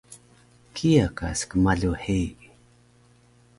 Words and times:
kiya 0.75 1.07
ka 1.17 1.27
skmalu 1.39 1.91
hei 2.03 2.27